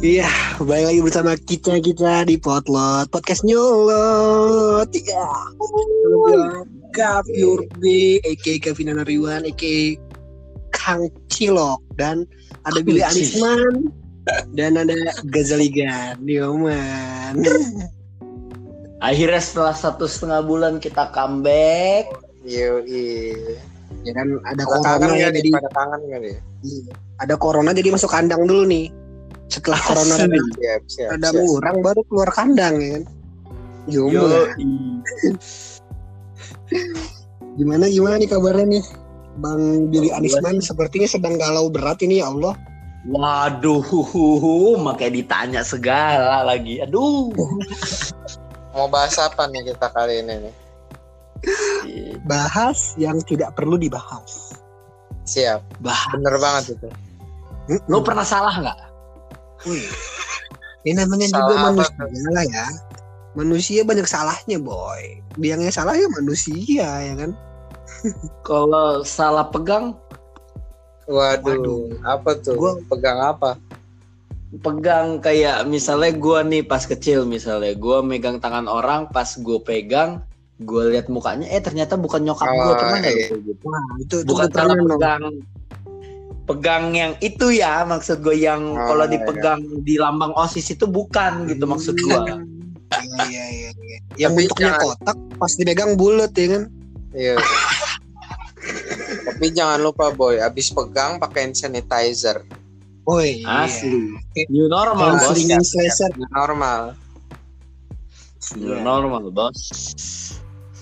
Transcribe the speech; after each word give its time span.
Iya, 0.00 0.30
balik 0.64 0.88
lagi 0.88 1.00
bersama 1.04 1.32
kita 1.36 1.76
kita 1.84 2.24
di 2.24 2.40
Potlot 2.40 3.12
Podcast 3.12 3.44
Nyolot. 3.44 4.88
Iya. 4.88 5.28
Gafur 6.96 7.68
B, 7.76 8.16
Eke 8.24 8.56
Gavina 8.56 8.96
Nariwan, 8.96 9.44
Eke 9.44 10.00
Kang 10.72 11.12
Cilok 11.28 11.84
dan 12.00 12.24
ada 12.64 12.80
Billy 12.80 13.04
Anisman 13.04 13.92
dan 14.56 14.80
ada 14.80 14.96
Gazaligan, 15.28 16.16
Dioman. 16.24 17.44
Akhirnya 19.04 19.42
setelah 19.44 19.76
satu 19.76 20.08
setengah 20.08 20.40
bulan 20.46 20.80
kita 20.80 21.12
comeback. 21.12 22.08
Yoi. 22.48 23.34
Ya 24.08 24.12
kan 24.16 24.40
ada 24.48 24.62
kangen 24.64 25.04
corona 25.04 25.14
ya 25.20 25.28
jadi 25.28 25.48
Pada 25.52 25.70
kangen 25.76 26.00
gak 26.08 26.20
nih? 26.24 26.36
ada 27.18 27.34
corona 27.36 27.70
jadi 27.74 27.88
masuk 27.92 28.08
kandang 28.08 28.46
dulu 28.48 28.64
nih. 28.64 29.01
Setelah 29.52 29.80
corona 29.84 30.14
reda 30.16 30.40
Siap, 30.56 30.82
siap, 30.88 31.08
mengurang 31.36 31.78
baru 31.84 32.00
keluar 32.08 32.30
kandang 32.32 32.80
ya 32.80 32.88
kan. 32.96 33.04
Yoman. 33.90 35.04
Gimana 37.60 37.84
gimana 37.92 38.14
nih 38.16 38.28
kabarnya 38.32 38.66
nih? 38.78 38.84
Bang 39.40 39.92
Billy 39.92 40.08
Anisman 40.12 40.60
sepertinya 40.64 41.08
sedang 41.08 41.36
galau 41.36 41.68
berat 41.68 42.00
ini 42.00 42.24
ya 42.24 42.32
Allah. 42.32 42.56
Waduh, 43.02 43.82
makanya 44.78 45.12
ditanya 45.20 45.60
segala 45.66 46.46
lagi. 46.46 46.78
Aduh. 46.80 47.34
Mau 48.72 48.88
bahas 48.88 49.18
apa 49.18 49.50
nih 49.50 49.74
kita 49.74 49.90
kali 49.90 50.22
ini 50.22 50.48
nih? 50.48 50.54
Bahas 52.24 52.94
yang 52.94 53.18
tidak 53.26 53.52
perlu 53.58 53.74
dibahas. 53.74 54.54
Siap. 55.26 55.60
Bah, 55.82 55.98
Bener 56.14 56.38
banget 56.38 56.78
itu. 56.78 56.88
lo 57.86 58.02
pernah 58.02 58.26
salah 58.26 58.54
nggak? 58.58 58.78
Wih. 59.64 59.86
Ini 60.82 60.98
namanya 60.98 61.26
Salah 61.28 61.38
juga 61.38 61.54
apa 61.54 61.68
manusia 61.70 62.28
lah 62.28 62.44
ya. 62.44 62.66
Manusia 63.32 63.80
banyak 63.82 64.04
salahnya 64.04 64.58
boy. 64.58 65.02
Biangnya 65.34 65.70
salah 65.70 65.94
ya 65.94 66.06
manusia 66.10 66.88
ya 67.00 67.14
kan. 67.14 67.30
Kalau 68.48 69.02
salah 69.02 69.46
pegang, 69.46 69.94
Waduh, 71.02 71.42
Waduh. 71.44 71.82
apa 72.02 72.30
tuh? 72.36 72.54
Gua- 72.56 72.80
Pegang 72.86 73.18
apa? 73.20 73.58
pegang 74.54 75.16
kayak 75.18 75.64
misalnya 75.64 76.12
gua 76.12 76.44
nih 76.44 76.60
pas 76.60 76.84
kecil 76.84 77.24
misalnya 77.24 77.72
gua 77.72 78.04
megang 78.04 78.36
tangan 78.36 78.68
orang 78.68 79.08
pas 79.08 79.24
gue 79.32 79.56
pegang 79.58 80.20
gue 80.60 80.92
lihat 80.92 81.08
mukanya 81.08 81.48
eh 81.48 81.56
ternyata 81.58 81.96
bukan 81.96 82.20
nyokap 82.20 82.44
gue 82.46 82.60
Oh, 82.62 82.76
pernah 82.76 82.98
nggak 83.00 83.08
lo 83.08 83.16
iya. 83.16 83.28
kayak 83.32 83.42
gitu 83.48 83.64
Wah 83.64 83.84
itu 83.96 84.16
itu 84.20 84.28
bukan 84.28 84.44
gua 84.44 84.52
salah 84.52 84.76
pernah, 84.76 84.92
pegang 84.92 85.22
pegang 86.42 86.90
yang 86.90 87.12
itu 87.18 87.50
ya 87.50 87.82
maksud 87.82 88.18
gue 88.18 88.34
yang 88.36 88.62
Oh, 88.68 88.82
kalau 88.84 89.06
iya. 89.06 89.12
dipegang 89.14 89.60
di 89.80 89.94
lambang 89.94 90.34
osis 90.34 90.70
itu 90.70 90.84
bukan 90.84 91.46
gitu 91.46 91.64
maksud 91.64 91.94
gue 91.94 92.18
Iya 92.92 93.24
iya 93.24 93.44
iya. 93.48 93.70
iya. 93.72 93.98
Yang 94.18 94.30
Tapi 94.30 94.38
bentuknya 94.42 94.68
jangan- 94.68 94.82
kotak 94.84 95.18
pas 95.34 95.52
dipegang 95.54 95.90
bulat 95.94 96.32
ya 96.32 96.46
kan. 96.50 96.62
Iya. 97.10 97.34
Tapi 99.24 99.46
jangan 99.50 99.78
lupa 99.80 100.10
boy, 100.10 100.36
abis 100.38 100.68
pegang 100.68 101.16
pakai 101.16 101.50
sanitizer. 101.50 102.44
Woi. 103.02 103.42
asli 103.42 104.12
new 104.46 104.68
normal 104.68 105.16
bos 105.16 105.34
Counseling 105.34 105.58
slasher. 105.58 106.12
Normal. 106.30 106.94
new 108.54 108.76
normal 108.76 109.24
bos 109.26 109.58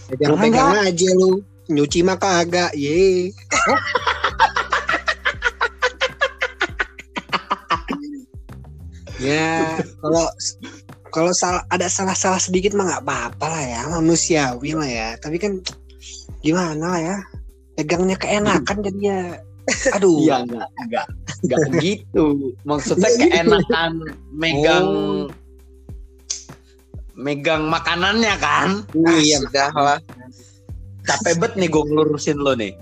Pegang-pegang 0.06 0.83
aja 0.83 1.08
lu. 1.14 1.41
Nyuci 1.69 2.02
mah 2.02 2.19
kagak. 2.19 2.74
Ye. 2.74 3.30
ya, 9.21 9.77
kalau 10.01 10.27
kalau 11.11 11.33
salah 11.33 11.63
ada 11.69 11.87
salah-salah 11.87 12.39
sedikit 12.39 12.73
mah 12.73 12.89
nggak 12.89 13.03
apa-apa 13.05 13.47
lah 13.47 13.63
ya, 13.63 13.81
manusiawi 13.91 14.73
lah 14.75 14.89
ya. 14.89 15.08
Tapi 15.17 15.36
kan 15.36 15.53
gimana 16.41 16.85
lah 16.89 17.01
ya? 17.01 17.17
Pegangnya 17.75 18.17
keenakan 18.17 18.77
jadinya. 18.80 19.36
Aduh. 19.95 20.19
iya 20.19 20.42
enggak 20.42 20.67
enggak 20.83 21.07
enggak 21.47 21.59
begitu 21.70 22.25
maksudnya 22.69 23.07
keenakan 23.14 23.91
megang 24.35 24.86
Oh. 24.89 25.25
megang 27.14 27.69
makanannya 27.69 28.35
kan 28.41 28.83
Ah, 29.07 29.14
Iya. 29.14 29.39
sudah 29.39 29.70
lah. 29.70 29.98
capek 31.07 31.35
bet 31.39 31.53
nih 31.55 31.69
gue 31.69 31.83
ngelurusin 31.86 32.41
lo 32.41 32.57
nih 32.57 32.75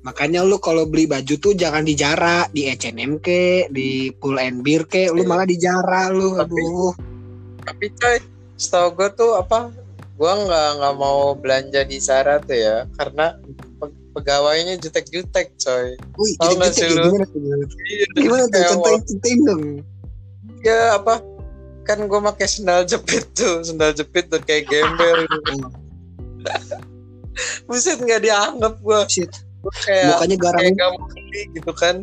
Makanya 0.00 0.40
lu 0.40 0.56
kalau 0.56 0.88
beli 0.88 1.04
baju 1.04 1.34
tuh 1.36 1.52
jangan 1.52 1.84
di 1.84 1.92
Jara, 1.92 2.48
di 2.48 2.64
H&M 2.66 3.20
ke, 3.20 3.68
di 3.68 4.08
Pull 4.16 4.40
and 4.40 4.64
Bear 4.64 4.88
ke, 4.88 5.12
lu 5.12 5.28
malah 5.28 5.44
di 5.44 5.60
Jara 5.60 6.08
lu. 6.08 6.32
Tapi- 6.34 6.56
Aduh. 6.56 6.92
Tapi 7.60 7.86
coy, 7.92 8.16
setahu 8.56 8.96
gue 8.96 9.08
tuh 9.12 9.36
apa? 9.36 9.68
Gua 10.16 10.36
nggak 10.36 10.68
nggak 10.80 10.94
mau 10.96 11.32
belanja 11.32 11.80
di 11.84 11.96
Zara 11.96 12.40
tuh 12.40 12.52
ya, 12.52 12.84
karena 12.92 13.36
pe- 13.76 13.96
pegawainya 14.12 14.76
jutek-jutek 14.76 15.52
coy. 15.56 15.96
Wih, 16.16 16.32
sih 16.36 16.56
kayak 16.56 16.92
lu? 16.92 17.08
gimana 17.12 17.24
tuh? 17.24 17.40
Gimana 18.16 18.44
tuh? 18.44 18.52
Kayak 18.52 18.68
Contohin, 18.72 19.00
contohin 19.04 19.38
dong. 19.44 19.62
ya 20.60 20.80
apa 20.96 21.24
kan 21.84 22.04
gue 22.04 22.20
pakai 22.20 22.44
sendal 22.44 22.84
jepit 22.84 23.24
tuh 23.32 23.64
sendal 23.64 23.96
jepit 23.96 24.28
tuh 24.28 24.40
kayak 24.44 24.68
gembel 24.68 25.24
gitu. 25.24 25.52
buset 27.68 27.96
nggak 27.96 28.20
dianggap 28.20 28.74
gue 28.78 28.98
Shit. 29.08 29.32
Kayak 29.84 30.16
Mukanya 30.16 30.36
garang. 30.40 30.62
kayak 30.62 30.74
gak 30.76 31.46
gitu 31.56 31.72
kan 31.76 31.96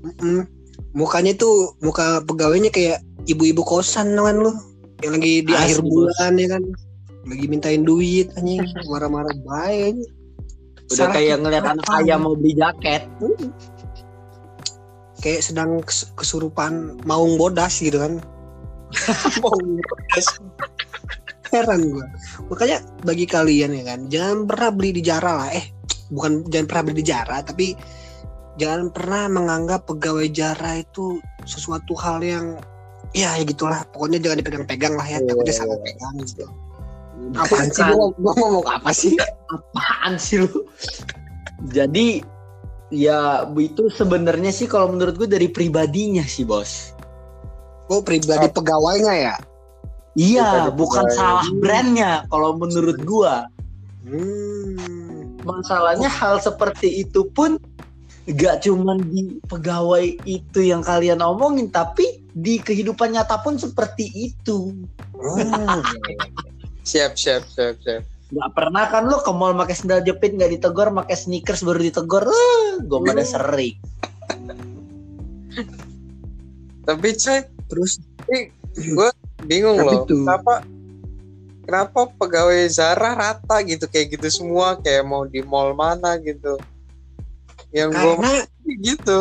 Mm-mm. 0.00 0.48
Mukanya 0.90 1.32
tuh 1.38 1.76
muka 1.84 2.24
pegawainya 2.26 2.72
kayak 2.74 3.04
ibu-ibu 3.30 3.62
kosan 3.62 4.16
kan 4.16 4.36
lu. 4.42 4.50
Yang 5.00 5.12
lagi 5.16 5.34
di 5.46 5.52
Asli, 5.54 5.62
akhir 5.62 5.78
bulan 5.86 6.32
ya 6.34 6.48
kan. 6.56 6.62
Lagi 7.30 7.46
mintain 7.46 7.82
duit 7.86 8.26
anjing, 8.34 8.64
marah-marah 8.90 9.36
baik. 9.46 9.96
udah 10.90 11.06
Salah 11.06 11.14
kayak 11.14 11.36
ngeliat 11.38 11.64
anak 11.70 11.86
ayam 12.02 12.26
mau 12.26 12.34
beli 12.34 12.58
jaket 12.58 13.06
Kayak 15.22 15.42
sedang 15.46 15.78
kes- 15.86 16.10
kesurupan 16.18 16.98
maung 17.06 17.38
bodas 17.38 17.78
gitu 17.78 18.02
kan. 18.02 18.18
mau 19.44 19.54
Heran 21.54 21.80
gua. 21.94 22.06
Makanya 22.50 22.82
bagi 23.06 23.26
kalian 23.30 23.74
ya 23.78 23.84
kan, 23.86 24.00
jangan 24.10 24.38
pernah 24.50 24.70
beli 24.74 24.90
di 24.98 25.02
Jara 25.06 25.38
lah. 25.44 25.50
Eh, 25.54 25.66
bukan 26.10 26.42
jangan 26.50 26.66
pernah 26.68 26.82
beli 26.90 26.96
di 27.00 27.06
Jara, 27.06 27.38
tapi 27.40 27.66
jangan 28.58 28.90
pernah 28.92 29.30
menganggap 29.30 29.86
pegawai 29.86 30.28
Jara 30.30 30.82
itu 30.82 31.18
sesuatu 31.42 31.94
hal 31.96 32.20
yang 32.20 32.58
ya 33.14 33.34
ya 33.34 33.42
gitulah. 33.42 33.82
Pokoknya 33.94 34.18
jangan 34.20 34.38
dipegang-pegang 34.42 34.94
lah 34.94 35.06
ya. 35.06 35.18
Iya, 35.18 35.26
Takutnya 35.26 35.54
iya, 35.54 35.58
salah 35.58 35.76
iya. 35.78 35.84
pegang 35.86 36.14
gitu. 36.22 36.44
Apaan 37.30 37.68
sih 37.68 37.82
Bukan. 37.84 37.94
gua, 37.94 38.06
gua 38.16 38.32
ngomong 38.38 38.66
apa 38.66 38.90
sih? 38.90 39.12
apaan 39.50 40.14
sih 40.16 40.40
lu 40.40 40.62
jadi 41.68 42.22
ya 42.88 43.44
itu 43.52 43.90
sebenarnya 43.90 44.48
sih 44.48 44.64
kalau 44.64 44.94
menurut 44.94 45.18
gue 45.18 45.28
dari 45.28 45.50
pribadinya 45.50 46.22
sih 46.22 46.46
bos 46.46 46.94
Oh, 47.90 48.00
pribadi 48.00 48.46
pegawainya 48.48 49.14
ya. 49.14 49.34
iya 50.14 50.46
Pribadi 50.64 50.70
bukan 50.78 51.04
pegawai. 51.04 51.18
salah 51.18 51.46
brandnya 51.58 52.12
kalau 52.30 52.56
menurut 52.56 52.98
gua 53.04 53.46
Hmm. 54.00 54.99
Masalahnya 55.52 56.08
hal 56.08 56.38
seperti 56.38 57.02
itu 57.02 57.26
pun 57.30 57.58
gak 58.30 58.62
cuman 58.62 59.00
di 59.10 59.42
pegawai 59.44 60.06
itu 60.22 60.60
yang 60.62 60.80
kalian 60.80 61.18
omongin 61.18 61.66
tapi 61.66 62.22
di 62.30 62.58
kehidupan 62.58 63.10
nyata 63.10 63.40
pun 63.40 63.56
seperti 63.56 64.06
itu 64.12 64.70
Oh, 65.16 65.36
siap 66.88 67.12
siap 67.14 67.44
siap 67.46 67.76
siap 67.80 68.02
Gak 68.30 68.50
pernah 68.54 68.86
kan 68.86 69.04
lu 69.04 69.18
ke 69.18 69.32
mall 69.34 69.52
pakai 69.52 69.74
sendal 69.74 70.00
jepit 70.00 70.30
nggak 70.30 70.54
ditegur, 70.54 70.94
pakai 70.94 71.18
sneakers 71.18 71.66
baru 71.66 71.82
ditegur. 71.82 72.22
Uh, 72.22 72.78
gue 72.78 72.98
pada 73.02 73.26
sering. 73.26 73.74
tapi 76.80 77.08
coy 77.12 77.40
terus 77.66 77.98
gue 78.72 79.08
bingung 79.44 79.76
Tapi 79.76 79.86
loh 79.86 80.00
tuh- 80.06 80.22
kenapa 80.22 80.54
kenapa 81.70 82.10
pegawai 82.18 82.66
Zara 82.66 83.14
rata 83.14 83.62
gitu? 83.62 83.86
Kayak 83.86 84.18
gitu 84.18 84.42
semua 84.42 84.74
kayak 84.82 85.06
mau 85.06 85.22
di 85.22 85.38
mall 85.46 85.78
mana 85.78 86.18
gitu. 86.18 86.58
Yang 87.70 87.94
gue 87.94 88.14
karena 88.18 88.42
gitu. 88.82 89.18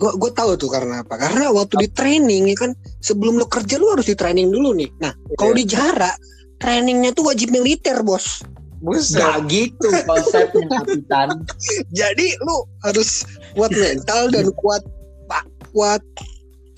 Gue 0.00 0.12
gue 0.16 0.30
tahu 0.32 0.56
tuh 0.56 0.72
karena 0.72 1.04
apa. 1.04 1.20
Karena 1.20 1.52
waktu 1.52 1.84
di 1.84 1.88
training 1.92 2.48
ya 2.48 2.56
kan 2.56 2.72
sebelum 3.04 3.36
lo 3.36 3.44
kerja 3.44 3.76
lo 3.76 3.92
harus 3.92 4.08
di 4.08 4.16
training 4.16 4.48
dulu 4.48 4.72
nih. 4.72 4.88
Nah 4.96 5.12
kalau 5.36 5.52
di 5.52 5.68
Jara 5.68 6.16
trainingnya 6.56 7.12
tuh 7.12 7.28
wajib 7.28 7.52
militer 7.52 8.00
bos. 8.00 8.40
Buset. 8.82 9.20
Gak 9.20 9.46
gitu 9.52 9.88
konsepnya 10.08 10.66
kapitan. 10.80 11.28
jadi 12.00 12.26
lu 12.42 12.64
harus 12.82 13.28
kuat 13.52 13.70
mental 13.76 14.32
dan 14.32 14.48
kuat 14.56 14.82
pak 15.28 15.44
kuat 15.76 16.00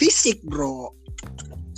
fisik 0.03 0.43
bro. 0.43 0.91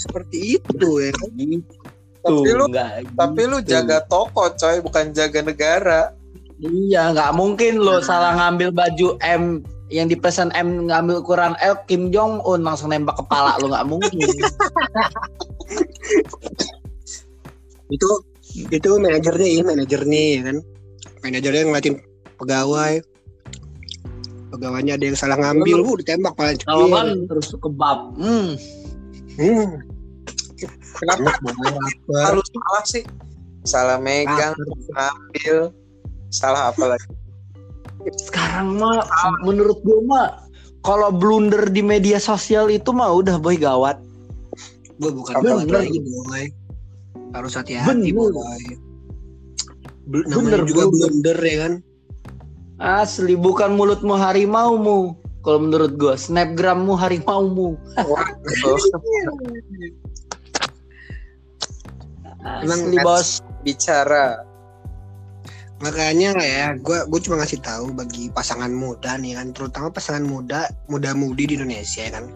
Seperti 0.01 0.57
itu 0.57 0.89
ya 0.99 1.13
kan? 1.13 1.31
Gitu. 1.37 1.86
Tapi 2.27 2.51
lu- 2.53 2.69
nggak 2.71 2.91
tapi 3.15 3.43
lu 3.47 3.59
gitu. 3.63 3.71
jaga 3.73 3.99
toko 4.11 4.51
coy 4.55 4.77
bukan 4.83 5.15
jaga 5.15 5.41
negara 5.43 6.03
Iya, 6.57 7.13
nggak 7.13 7.37
mungkin 7.37 7.77
lo 7.85 8.01
salah 8.01 8.33
ngambil 8.33 8.73
baju 8.73 9.21
M 9.21 9.61
yang 9.93 10.09
dipesan 10.09 10.49
M 10.57 10.89
ngambil 10.89 11.21
ukuran 11.21 11.53
L 11.61 11.77
Kim 11.85 12.09
Jong 12.09 12.41
Un 12.49 12.65
langsung 12.65 12.89
nembak 12.89 13.21
kepala 13.21 13.61
lu 13.61 13.69
nggak 13.69 13.85
mungkin. 13.85 14.17
itu 17.95 18.11
itu 18.73 18.89
manajernya 18.99 19.49
ya 19.53 19.63
manajernya 19.63 20.23
ya 20.33 20.41
kan 20.49 20.57
manajernya 21.23 21.63
ngeliatin 21.71 21.95
pegawai 22.41 22.95
pegawainya 24.51 24.97
ada 24.97 25.05
yang 25.07 25.19
salah 25.19 25.39
ngambil 25.39 25.85
bu 25.85 26.01
ditembak 26.01 26.35
paling 26.35 26.59
Kalau 26.65 26.89
kan 26.89 27.07
terus 27.29 27.53
kebab. 27.53 27.99
Hmm. 28.17 28.57
hmm. 29.37 29.71
Kenapa 30.97 31.37
Apa? 31.37 32.33
harus 32.33 32.47
salah 32.49 32.85
sih? 32.89 33.05
Salah 33.67 33.99
megang, 33.99 34.55
ambil, 34.95 35.75
salah 36.31 36.71
apa 36.71 36.95
lagi? 36.97 37.11
Sekarang 38.15 38.79
mah 38.79 39.03
menurut 39.43 39.83
gue 39.83 39.99
mah 40.07 40.47
kalau 40.87 41.11
blunder 41.11 41.67
di 41.67 41.83
media 41.83 42.23
sosial 42.23 42.71
itu 42.71 42.95
mah 42.95 43.11
udah 43.11 43.43
boy 43.43 43.59
gawat. 43.59 43.99
Gue 45.03 45.11
bukan 45.11 45.43
gawat 45.43 45.67
lagi 45.67 45.99
boy. 45.99 46.47
Harus 47.35 47.59
hati-hati 47.59 48.15
boy. 48.15 48.31
Namanya 50.07 50.63
Bener, 50.63 50.63
juga 50.71 50.87
blunder. 50.87 51.11
blunder 51.11 51.39
ya 51.43 51.57
kan. 51.67 51.73
Asli 52.79 53.35
bukan 53.35 53.75
mulutmu 53.75 54.15
harimaumu. 54.15 55.19
Kalau 55.43 55.59
menurut 55.63 55.99
gue 55.99 56.15
snapgrammu 56.15 56.95
harimaumu. 56.95 57.75
Waduh, 57.99 58.79
Emang 62.63 62.81
Asli 62.91 62.99
bos. 63.03 63.29
bicara. 63.67 64.43
Makanya 65.77 66.33
lah 66.33 66.47
ya, 66.47 66.67
gue 66.81 66.99
gue 67.05 67.21
cuma 67.21 67.37
ngasih 67.37 67.61
tahu 67.61 67.93
bagi 67.93 68.33
pasangan 68.33 68.73
muda 68.73 69.21
nih 69.21 69.37
kan, 69.37 69.53
terutama 69.53 69.93
pasangan 69.93 70.25
muda, 70.25 70.73
muda-mudi 70.89 71.53
di 71.53 71.55
Indonesia 71.61 72.01
ya 72.01 72.13
kan. 72.17 72.33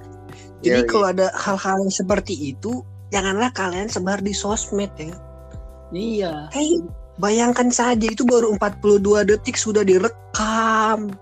Jadi 0.61 0.85
Yoi. 0.85 0.91
kalau 0.93 1.07
ada 1.09 1.33
hal-hal 1.33 1.81
yang 1.81 1.95
seperti 1.95 2.37
itu, 2.53 2.85
janganlah 3.09 3.49
kalian 3.57 3.89
sebar 3.89 4.21
di 4.21 4.37
sosmed 4.37 4.93
ya. 5.01 5.17
Iya. 5.89 6.53
Hei, 6.53 6.85
bayangkan 7.17 7.73
saja 7.73 8.13
itu 8.13 8.29
baru 8.29 8.53
42 8.61 9.25
detik 9.25 9.57
sudah 9.57 9.83
direkam. 9.89 11.17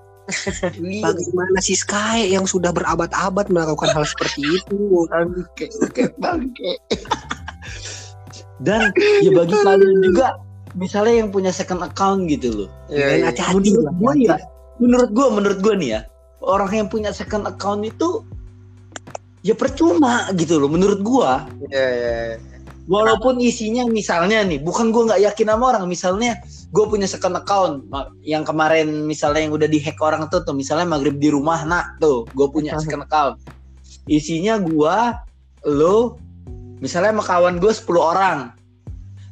Iya. 0.77 1.09
Bagaimana 1.09 1.59
si 1.65 1.73
Sky 1.73 2.29
yang 2.29 2.45
sudah 2.45 2.69
berabad-abad 2.69 3.49
melakukan 3.49 3.89
hal 3.97 4.05
seperti 4.05 4.61
itu? 4.61 5.09
Bangke, 5.09 5.73
bangke, 5.73 6.05
bangke. 6.21 6.73
Dan 8.59 8.91
ya 9.25 9.31
bagi 9.35 9.55
kalian 9.55 9.99
juga 10.03 10.27
misalnya 10.77 11.15
yang 11.25 11.29
punya 11.35 11.51
second 11.55 11.83
account 11.83 12.29
gitu 12.31 12.65
loh. 12.65 12.69
Iya, 12.91 13.07
Dan 13.07 13.19
iya. 13.19 13.27
hati-hati 13.33 13.71
menurut 13.75 13.95
gue 13.95 14.13
hati. 14.13 14.27
ya, 14.27 14.37
menurut 14.79 15.11
gue, 15.11 15.27
menurut 15.31 15.59
gue 15.63 15.75
nih 15.79 15.91
ya, 15.95 16.01
orang 16.45 16.71
yang 16.75 16.89
punya 16.91 17.11
second 17.11 17.45
account 17.49 17.83
itu 17.87 18.23
ya 19.43 19.55
percuma 19.55 20.29
gitu 20.35 20.59
loh. 20.61 20.71
Menurut 20.71 21.01
gue, 21.03 21.31
Iya, 21.73 21.87
iya, 21.89 22.13
iya. 22.35 22.37
walaupun 22.87 23.39
isinya 23.43 23.87
misalnya 23.89 24.43
nih, 24.45 24.61
bukan 24.63 24.91
gue 24.95 25.03
nggak 25.09 25.23
yakin 25.33 25.47
sama 25.51 25.65
orang, 25.75 25.85
misalnya 25.87 26.39
gue 26.69 26.85
punya 26.85 27.09
second 27.09 27.37
account 27.37 27.89
yang 28.21 28.45
kemarin 28.45 29.09
misalnya 29.09 29.41
yang 29.49 29.55
udah 29.57 29.69
dihack 29.69 29.97
orang 30.05 30.29
tuh, 30.29 30.45
tuh 30.45 30.53
misalnya 30.53 30.85
maghrib 30.85 31.17
di 31.17 31.33
rumah 31.33 31.65
nak 31.65 31.97
tuh, 31.97 32.29
gue 32.37 32.47
punya 32.53 32.77
second 32.77 33.09
account, 33.09 33.41
isinya 34.05 34.61
gue, 34.61 34.97
lo, 35.69 36.21
misalnya 36.79 37.15
sama 37.15 37.25
kawan 37.25 37.57
gue 37.63 37.73
10 37.73 37.99
orang. 37.99 38.39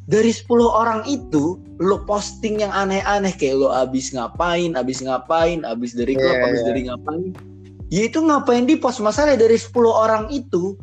Dari 0.06 0.30
10 0.30 0.46
orang 0.70 1.02
itu, 1.10 1.58
lo 1.82 2.06
posting 2.06 2.62
yang 2.62 2.70
aneh-aneh 2.70 3.34
kayak 3.34 3.58
lo 3.58 3.74
abis 3.74 4.14
ngapain, 4.14 4.78
abis 4.78 5.02
ngapain, 5.02 5.66
abis 5.66 5.98
dari 5.98 6.14
klub, 6.14 6.30
Iya, 6.30 6.46
abis 6.46 6.60
iya. 6.62 6.66
dari 6.70 6.80
ngapain. 6.86 7.30
Ya 7.90 8.02
itu 8.06 8.18
ngapain 8.22 8.70
di 8.70 8.78
post 8.78 9.02
masalah 9.02 9.34
dari 9.34 9.58
10 9.58 9.74
orang 9.90 10.30
itu, 10.30 10.78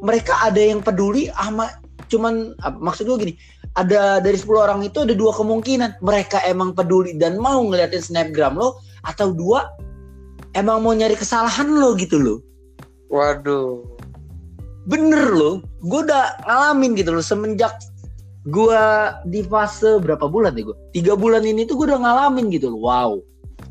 mereka 0.00 0.38
ada 0.40 0.58
yang 0.62 0.78
peduli 0.80 1.28
sama 1.34 1.66
cuman 2.10 2.58
maksud 2.82 3.06
gue 3.06 3.18
gini, 3.30 3.34
ada 3.78 4.18
dari 4.18 4.34
10 4.34 4.50
orang 4.58 4.80
itu 4.82 5.06
ada 5.06 5.14
dua 5.14 5.30
kemungkinan, 5.30 6.02
mereka 6.02 6.42
emang 6.42 6.74
peduli 6.74 7.14
dan 7.14 7.38
mau 7.38 7.62
ngeliatin 7.62 8.02
snapgram 8.02 8.58
lo 8.58 8.82
atau 9.06 9.30
dua 9.30 9.70
emang 10.58 10.82
mau 10.82 10.90
nyari 10.90 11.14
kesalahan 11.14 11.70
lo 11.78 11.94
gitu 11.94 12.18
loh. 12.18 12.38
Waduh. 13.10 13.99
Bener 14.90 15.30
loh, 15.30 15.62
gue 15.86 16.00
udah 16.02 16.42
ngalamin 16.50 16.98
gitu 16.98 17.14
loh 17.14 17.22
semenjak 17.22 17.78
gue 18.48 18.82
di 19.30 19.46
fase 19.46 20.02
berapa 20.02 20.26
bulan 20.26 20.58
ya 20.58 20.66
gue? 20.66 20.76
Tiga 20.90 21.14
bulan 21.14 21.46
ini 21.46 21.62
tuh 21.62 21.78
gue 21.78 21.86
udah 21.94 22.02
ngalamin 22.02 22.50
gitu 22.50 22.74
loh. 22.74 22.80
Wow, 22.82 23.10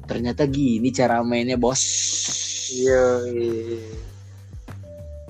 ternyata 0.07 0.48
gini 0.48 0.88
cara 0.95 1.19
mainnya 1.19 1.60
bos. 1.60 1.83
Iya, 2.71 3.06
iya. 3.27 3.81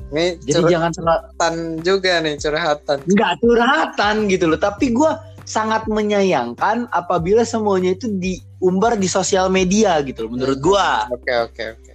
Ini 0.09 0.25
Jadi 0.41 0.73
jangan 0.73 0.91
curhatan 0.93 1.53
juga 1.85 2.17
nih, 2.21 2.35
curhatan. 2.41 2.97
nggak 3.05 3.33
curhatan 3.41 4.15
gitu 4.29 4.45
loh. 4.49 4.59
Tapi 4.61 4.93
gue 4.93 5.11
sangat 5.45 5.85
menyayangkan 5.89 6.85
apabila 6.93 7.41
semuanya 7.41 7.97
itu 7.97 8.05
diumbar 8.21 8.97
di 8.97 9.09
sosial 9.09 9.49
media 9.49 9.97
gitu 10.05 10.25
loh. 10.25 10.37
Menurut 10.37 10.57
gue 10.61 10.87
Oke, 11.13 11.33
oke, 11.49 11.63
oke. 11.77 11.88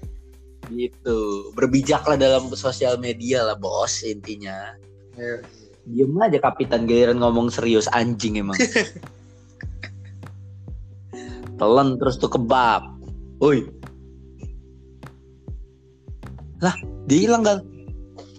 Gitu. 0.72 1.50
Berbijaklah 1.52 2.16
dalam 2.16 2.48
sosial 2.54 2.96
media 2.96 3.44
lah 3.44 3.56
bos 3.58 4.04
intinya. 4.04 4.72
Iya. 5.18 5.44
Diem 5.84 6.16
aja 6.16 6.40
kapitan 6.40 6.88
giliran 6.88 7.20
ngomong 7.20 7.52
serius 7.52 7.84
anjing 7.92 8.40
emang. 8.40 8.56
Telan 11.60 12.00
terus 12.00 12.16
tuh 12.16 12.32
kebab. 12.32 12.88
Woi. 13.38 13.68
Lah, 16.64 16.72
dia 17.04 17.18
hilang? 17.28 17.44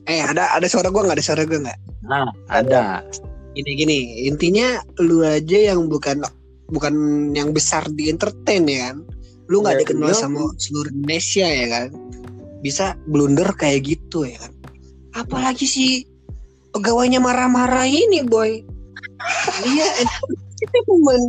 Eh 0.09 0.21
ada 0.21 0.57
ada 0.57 0.65
suara 0.65 0.89
gue 0.89 1.01
nggak 1.01 1.17
ada 1.17 1.25
suara 1.25 1.45
gue 1.45 1.59
nggak? 1.61 1.79
Nah, 2.09 2.29
ada. 2.49 3.05
Gini 3.53 3.71
gini, 3.77 3.97
intinya 4.27 4.81
lu 4.99 5.21
aja 5.23 5.73
yang 5.73 5.87
bukan 5.87 6.25
bukan 6.73 6.93
yang 7.37 7.53
besar 7.53 7.85
di 7.93 8.09
entertain 8.09 8.65
ya 8.65 8.89
kan? 8.89 8.97
Lu 9.45 9.61
nggak 9.61 9.75
Iya, 9.77 9.81
dikenal 9.85 10.11
iya. 10.11 10.17
sama 10.17 10.41
seluruh 10.57 10.89
Indonesia 10.89 11.45
ya 11.45 11.65
kan? 11.69 11.87
Bisa 12.61 12.85
blunder 13.05 13.49
kayak 13.53 13.85
gitu 13.85 14.25
ya 14.25 14.37
kan? 14.41 14.51
Apalagi 15.15 15.63
si 15.63 15.85
pegawainya 16.73 17.21
marah-marah 17.21 17.85
ini 17.85 18.25
boy. 18.25 18.65
Dia 19.63 19.87
entertainment, 20.01 21.25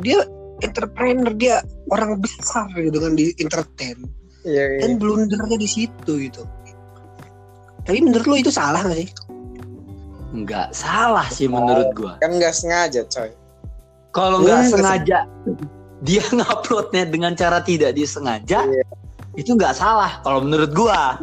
dia 0.00 0.18
entrepreneur, 0.60 1.30
dia 1.36 1.56
orang 1.88 2.20
besar 2.20 2.68
gitu 2.74 2.96
kan 2.96 3.14
di 3.14 3.32
entertain. 3.38 3.96
Iya, 4.42 4.64
iya. 4.76 4.80
Dan 4.84 4.96
blundernya 4.96 5.56
di 5.56 5.68
situ 5.68 6.12
gitu. 6.16 6.42
Tapi 7.84 7.98
menurut 8.00 8.26
lu 8.28 8.36
itu 8.40 8.52
salah 8.52 8.84
gak 8.84 8.96
sih? 8.96 9.10
Nggak 10.30 10.70
salah 10.70 11.26
sih 11.28 11.50
menurut 11.50 11.90
gua. 11.92 12.14
Kan 12.22 12.38
nggak 12.38 12.54
sengaja, 12.54 13.02
coy. 13.08 13.30
Kalau 14.10 14.42
nggak 14.42 14.64
Hmm, 14.64 14.70
sengaja 14.74 15.18
dia 16.04 16.24
nguploadnya 16.36 17.04
dengan 17.08 17.32
cara 17.36 17.60
tidak 17.60 17.96
disengaja, 17.96 18.64
Iya. 18.64 18.84
itu 19.36 19.54
nggak 19.54 19.76
salah 19.76 20.20
kalau 20.24 20.44
menurut 20.44 20.70
gua. 20.72 21.20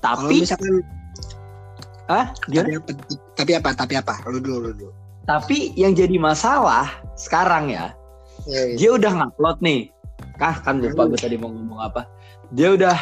Kalau 0.00 0.24
Tapi, 0.24 0.36
misalkan 0.40 0.80
ah, 2.08 2.32
tapi 2.48 2.72
apa, 2.72 2.90
tapi 3.36 3.52
apa? 3.52 3.70
Tapi 3.76 3.94
apa? 4.00 4.14
Lu 4.32 4.40
dulu, 4.40 4.68
lu 4.68 4.70
dulu. 4.72 4.92
Tapi 5.28 5.76
yang 5.76 5.92
jadi 5.92 6.16
masalah 6.16 6.88
sekarang 7.20 7.68
ya, 7.68 7.92
Iya, 8.48 8.62
iya. 8.72 8.76
dia 8.80 8.90
udah 8.96 9.12
ngupload 9.12 9.58
nih. 9.60 9.80
Kah 10.40 10.56
kan 10.64 10.80
lupa 10.80 11.04
gue 11.04 11.20
tadi 11.20 11.36
mau 11.36 11.52
ngomong 11.52 11.80
apa. 11.84 12.08
Dia 12.56 12.72
udah 12.72 12.96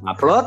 ngupload, 0.00 0.46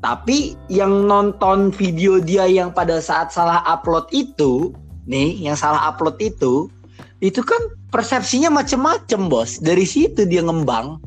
tapi 0.00 0.56
yang 0.72 1.04
nonton 1.04 1.68
video 1.76 2.16
dia 2.24 2.48
yang 2.48 2.72
pada 2.72 3.04
saat 3.04 3.28
salah 3.36 3.60
upload 3.68 4.08
itu, 4.16 4.72
nih, 5.04 5.36
yang 5.44 5.60
salah 5.60 5.92
upload 5.92 6.16
itu, 6.24 6.72
itu 7.20 7.40
kan 7.44 7.60
persepsinya 7.92 8.48
macem-macem 8.48 9.28
bos. 9.28 9.60
Dari 9.60 9.84
situ 9.84 10.24
dia 10.24 10.40
ngembang, 10.40 11.00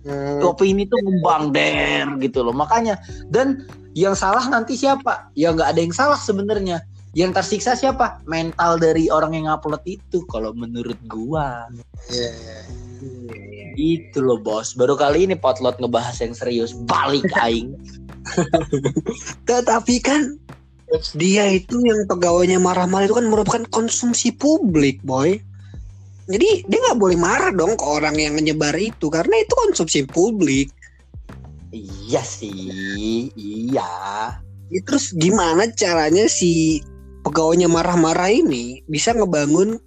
Hmm, 0.00 0.40
opini 0.40 0.88
tuh 0.88 0.96
ngembang 1.04 1.52
der 1.52 2.08
gitu 2.24 2.40
loh. 2.40 2.56
Makanya 2.56 2.96
dan 3.28 3.68
yang 3.92 4.16
salah 4.16 4.48
nanti 4.48 4.72
siapa? 4.72 5.28
Ya 5.36 5.52
nggak 5.52 5.76
ada 5.76 5.80
yang 5.80 5.92
salah 5.92 6.16
sebenarnya. 6.16 6.80
Yang 7.12 7.42
tersiksa 7.42 7.74
siapa? 7.76 8.22
Mental 8.24 8.78
dari 8.80 9.10
orang 9.12 9.36
yang 9.36 9.46
upload 9.50 9.82
itu. 9.84 10.24
Kalau 10.30 10.54
menurut 10.56 10.96
gua. 11.10 11.68
iya, 12.08 12.32
iya. 12.32 12.56
Itu 13.76 14.24
loh 14.24 14.40
bos. 14.40 14.72
Baru 14.78 14.96
kali 14.96 15.28
ini 15.28 15.36
potlot 15.36 15.76
ngebahas 15.82 16.16
yang 16.22 16.32
serius. 16.32 16.72
Balik 16.88 17.26
aing. 17.36 17.76
Tetapi 19.48 19.94
kan 20.00 20.38
dia 21.14 21.46
itu 21.46 21.78
yang 21.86 22.06
pegawainya 22.10 22.58
marah-marah 22.58 23.06
itu 23.06 23.16
kan 23.16 23.26
merupakan 23.30 23.62
konsumsi 23.70 24.34
publik, 24.34 24.98
boy. 25.06 25.38
Jadi 26.30 26.66
dia 26.66 26.78
nggak 26.78 26.98
boleh 26.98 27.18
marah 27.18 27.50
dong 27.50 27.74
ke 27.74 27.84
orang 27.86 28.14
yang 28.18 28.34
menyebar 28.38 28.74
itu 28.78 29.10
karena 29.10 29.34
itu 29.42 29.54
konsumsi 29.54 30.06
publik. 30.06 30.70
Iya 31.70 32.22
sih. 32.22 33.30
Iya. 33.34 33.90
Ya, 34.70 34.80
terus 34.86 35.10
gimana 35.14 35.66
caranya 35.74 36.30
si 36.30 36.82
pegawainya 37.26 37.66
marah-marah 37.66 38.30
ini 38.30 38.82
bisa 38.86 39.10
ngebangun 39.14 39.78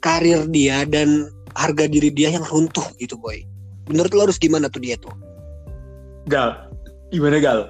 karir 0.00 0.48
dia 0.48 0.88
dan 0.88 1.28
harga 1.54 1.90
diri 1.90 2.10
dia 2.14 2.30
yang 2.30 2.46
runtuh 2.46 2.84
gitu 3.02 3.18
boy 3.18 3.42
menurut 3.90 4.12
lo 4.14 4.30
harus 4.30 4.38
gimana 4.38 4.70
tuh 4.70 4.82
dia 4.82 4.94
tuh 4.98 5.10
Gal, 6.28 6.68
gimana 7.08 7.40
Gal? 7.40 7.60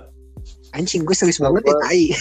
anjing 0.75 1.07
gue 1.07 1.17
serius 1.17 1.41
banget 1.41 1.65
ya 1.65 1.75
tai. 1.81 2.13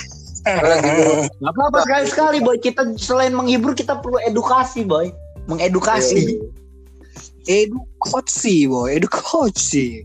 Gak 0.47 1.53
apa-apa 1.53 1.77
sekali-sekali 1.83 2.37
boy. 2.39 2.57
Kita 2.57 2.87
selain 2.95 3.35
menghibur 3.35 3.75
kita 3.75 3.99
perlu 3.99 4.17
edukasi 4.23 4.87
boy. 4.87 5.11
Mengedukasi. 5.47 6.39
edukasi 7.47 8.67
boy 8.67 8.91
edukasi 8.91 10.03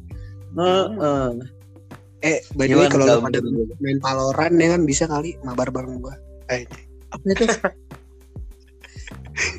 eh 2.23 2.39
by 2.55 2.71
the 2.71 2.79
way 2.79 2.87
kalau 2.87 3.03
lo 3.03 3.19
pada 3.19 3.43
main 3.83 3.99
Valorant 3.99 4.55
ya 4.55 4.79
kan 4.79 4.87
bisa 4.87 5.11
kali 5.11 5.35
mabar 5.43 5.75
bareng 5.75 5.99
gua 5.99 6.15
eh, 6.55 6.63
Apa 7.11 7.27
itu? 7.35 7.43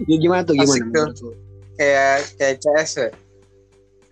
ya 0.10 0.16
gimana 0.16 0.48
tuh 0.48 0.56
gimana 0.56 0.80
Asik 0.80 0.84
tuh. 0.96 1.36
kayak 1.76 2.24
kayak 2.40 2.56
CS 2.64 2.92
ya. 2.96 3.10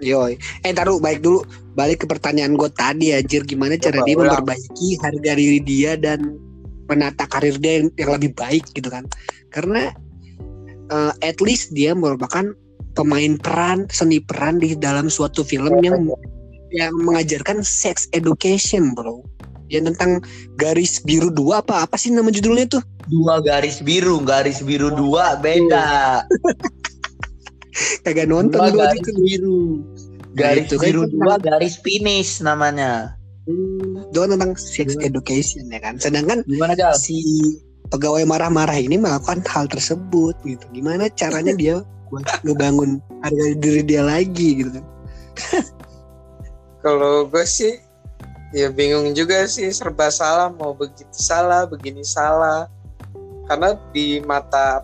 Yoi. 0.01 0.33
Eh 0.65 0.73
taruh 0.73 0.97
baik 0.97 1.21
dulu 1.21 1.45
balik 1.77 2.03
ke 2.03 2.05
pertanyaan 2.09 2.57
gue 2.57 2.69
tadi 2.73 3.13
anjir 3.13 3.45
gimana 3.45 3.77
cara 3.77 4.01
Coba 4.01 4.07
dia 4.09 4.15
ulang. 4.17 4.33
memperbaiki 4.33 4.89
harga 4.97 5.31
diri 5.37 5.59
dia 5.61 5.93
dan 5.93 6.41
menata 6.89 7.27
karir 7.29 7.57
dia 7.61 7.81
yang, 7.81 7.87
yang 7.97 8.11
lebih 8.17 8.31
baik 8.33 8.65
gitu 8.73 8.89
kan. 8.89 9.05
Karena 9.53 9.91
eh, 10.89 11.13
at 11.21 11.37
least 11.43 11.73
dia 11.75 11.93
merupakan 11.93 12.53
pemain 12.93 13.39
peran, 13.39 13.87
seni 13.91 14.19
peran 14.19 14.59
di 14.59 14.75
dalam 14.75 15.07
suatu 15.07 15.43
film 15.45 15.79
yang 15.83 16.07
yang 16.71 16.91
mengajarkan 17.03 17.63
sex 17.63 18.07
education, 18.15 18.95
bro. 18.95 19.23
Yang 19.71 19.95
tentang 19.95 20.11
garis 20.59 20.99
biru 21.03 21.31
dua 21.31 21.63
apa 21.63 21.87
apa 21.87 21.95
sih 21.95 22.11
nama 22.11 22.27
judulnya 22.27 22.67
tuh? 22.67 22.83
Dua 23.07 23.39
garis 23.39 23.79
biru, 23.79 24.19
garis 24.19 24.59
biru 24.59 24.91
dua 24.91 25.39
beda. 25.39 26.23
Kagak 28.03 28.27
nonton 28.27 28.59
Dua 28.59 28.71
garis 28.71 28.99
itu. 28.99 29.11
biru. 29.15 29.61
Garis 30.35 30.67
itu 30.67 30.75
kan 30.79 30.87
biru 30.91 31.01
dua, 31.07 31.33
garis 31.39 31.75
finish 31.79 32.43
namanya. 32.43 33.15
Itu 33.45 34.17
kan 34.21 34.29
tentang 34.37 34.53
sex 34.57 34.93
education 35.01 35.65
ya 35.71 35.81
kan. 35.81 35.97
Sedangkan 35.97 36.45
Gimana 36.45 36.77
si 36.97 37.21
pegawai 37.89 38.23
marah-marah 38.23 38.77
ini 38.77 39.01
melakukan 39.01 39.41
hal 39.49 39.65
tersebut 39.67 40.37
gitu. 40.45 40.65
Gimana 40.71 41.09
caranya 41.13 41.53
dia 41.57 41.75
buat 42.11 42.25
ngebangun 42.45 43.01
harga 43.25 43.45
diri 43.57 43.81
dia 43.81 44.05
lagi 44.05 44.61
gitu 44.61 44.69
kan. 44.77 44.85
Kalau 46.81 47.29
gue 47.29 47.45
sih 47.45 47.77
ya 48.51 48.67
bingung 48.67 49.15
juga 49.15 49.47
sih 49.47 49.71
serba 49.71 50.11
salah 50.11 50.51
mau 50.51 50.75
begitu 50.75 51.07
salah 51.15 51.63
begini 51.63 52.03
salah 52.03 52.67
karena 53.47 53.79
di 53.95 54.19
mata 54.27 54.83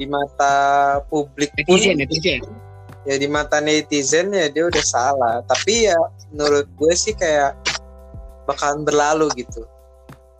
di 0.00 0.08
mata 0.08 0.54
publik 1.12 1.52
pun 1.68 1.76
netizen. 1.76 2.40
ya 3.04 3.14
di 3.20 3.28
mata 3.28 3.60
netizen 3.60 4.32
ya 4.32 4.48
dia 4.48 4.66
udah 4.66 4.84
salah 4.84 5.34
tapi 5.44 5.88
ya 5.88 5.96
menurut 6.30 6.66
gue 6.70 6.92
sih 6.92 7.12
kayak 7.12 7.54
bakalan 8.44 8.82
berlalu 8.82 9.30
gitu 9.36 9.62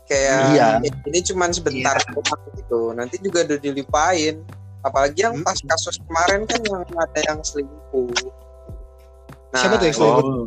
kayak 0.05 0.51
Iya. 0.51 0.69
ya, 0.83 0.91
ini 1.05 1.21
cuman 1.23 1.51
sebentar 1.51 1.95
doang 2.09 2.43
gitu 2.57 2.81
nanti 2.93 3.19
juga 3.19 3.47
udah 3.47 3.59
dilipain 3.59 4.43
apalagi 4.81 5.23
yang 5.23 5.37
Hmm. 5.37 5.45
pas 5.45 5.59
kasus 5.61 6.01
kemarin 6.01 6.43
kan 6.45 6.59
yang 6.65 6.83
ada 6.97 7.21
yang 7.23 7.39
selingkuh 7.41 8.11
nah 9.51 9.61
Siapa 9.61 9.75
tuh 9.77 9.87
yang 9.87 9.97
selingkuh? 9.97 10.25
Oh. 10.25 10.47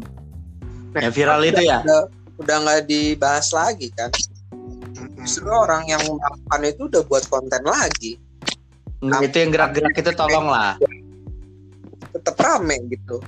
Yang 0.93 1.13
viral 1.13 1.41
itu 1.43 1.61
ya? 1.61 1.79
udah 1.81 2.01
udah 2.37 2.55
nggak 2.59 2.81
dibahas 2.85 3.47
lagi 3.51 3.87
kan 3.93 4.09
justru 5.19 5.47
orang 5.47 5.87
yang 5.87 6.01
melakukan 6.01 6.61
itu 6.65 6.81
udah 6.85 7.03
buat 7.05 7.23
konten 7.27 7.63
lagi 7.63 8.19
Itu 8.99 9.35
yang 9.35 9.51
gerak-gerak 9.51 9.91
itu 9.93 10.11
tolong 10.13 10.47
lah. 10.47 10.79
tetap 12.09 12.35
rame 12.37 12.77
gitu 12.87 13.19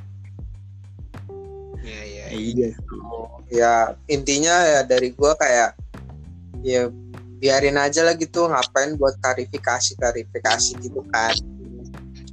Iya 2.31 2.71
iya. 2.71 2.71
Ya 3.51 3.73
intinya 4.09 4.55
ya 4.65 4.81
dari 4.81 5.13
gua 5.13 5.37
kayak 5.37 5.77
ya 6.65 6.89
biarin 7.37 7.77
aja 7.77 8.01
lah 8.01 8.17
gitu 8.17 8.49
ngapain 8.49 8.97
buat 8.97 9.19
klarifikasi 9.21 9.99
klarifikasi 9.99 10.71
gitu 10.81 11.03
kan 11.13 11.35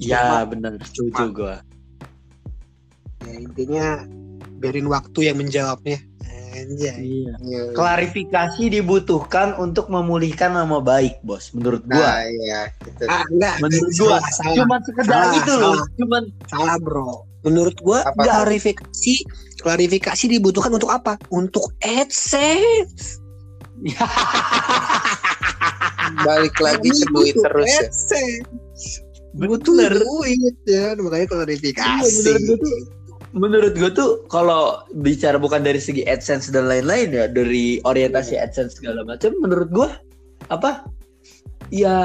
Iya 0.02 0.42
benar, 0.50 0.75
setuju 0.82 1.22
gua. 1.30 1.56
Ya, 3.22 3.34
intinya 3.38 3.87
biarin 4.58 4.90
waktu 4.90 5.30
yang 5.30 5.38
menjawabnya. 5.38 6.02
Anjay. 6.52 7.00
Iya. 7.00 7.32
Ya, 7.40 7.62
Klarifikasi 7.73 8.62
dibutuhkan 8.68 9.56
untuk 9.56 9.88
memulihkan 9.88 10.52
nama 10.52 10.78
baik, 10.78 11.18
bos. 11.23 11.49
Menurut 11.50 11.80
nah 11.85 11.97
gua. 11.97 12.28
ya 12.28 12.61
gitu 12.85 13.02
Ah, 13.09 13.25
enggak. 13.26 13.54
Menurut 13.59 13.90
salah, 13.90 14.21
gua, 14.21 14.30
salah, 14.30 14.56
Cuman 14.56 14.80
sekedar 14.85 15.09
Salah, 15.09 15.32
itu 15.35 15.52
loh. 15.52 15.75
salah. 15.75 15.87
Cuman 15.97 16.23
salah, 16.47 16.76
bro. 16.76 17.12
Menurut 17.42 17.76
gua 17.80 17.99
Apa? 18.04 18.21
klarifikasi 18.23 19.14
klarifikasi 19.59 20.25
dibutuhkan 20.28 20.71
untuk 20.71 20.90
apa? 20.90 21.16
Untuk 21.28 21.73
AdSense. 21.80 23.18
balik 26.23 26.54
lagi 26.59 26.87
ke 26.87 27.02
Kami 27.02 27.11
duit 27.11 27.35
butuh 27.35 27.44
terus 27.49 27.66
ya 27.66 27.80
AdSense. 27.82 28.87
Butuh 29.32 29.73
Bener. 29.75 29.94
duit 29.97 30.54
ya, 30.68 30.92
makanya 30.94 31.26
klarifikasi. 31.26 32.04
Iya, 32.04 32.21
menurut 32.21 32.42
gua 32.44 32.56
tuh 32.61 32.76
menurut 33.33 33.73
gue 33.77 33.91
tuh 33.93 34.25
kalau 34.29 34.85
bicara 35.01 35.41
bukan 35.41 35.65
dari 35.65 35.81
segi 35.81 36.05
AdSense 36.05 36.53
dan 36.53 36.69
lain-lain 36.69 37.09
ya 37.12 37.25
dari 37.29 37.81
orientasi 37.85 38.37
AdSense 38.37 38.81
segala 38.81 39.05
macam 39.09 39.33
menurut 39.41 39.69
gue 39.73 39.89
apa 40.53 40.85
ya 41.73 41.97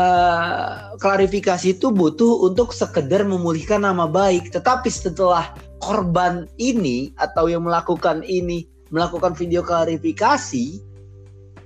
klarifikasi 1.04 1.76
itu 1.76 1.92
butuh 1.92 2.48
untuk 2.48 2.72
sekedar 2.72 3.28
memulihkan 3.28 3.84
nama 3.84 4.08
baik. 4.08 4.56
Tetapi 4.56 4.88
setelah 4.88 5.52
korban 5.84 6.48
ini 6.58 7.12
atau 7.20 7.52
yang 7.52 7.68
melakukan 7.68 8.24
ini 8.24 8.66
melakukan 8.90 9.36
video 9.36 9.60
klarifikasi 9.60 10.80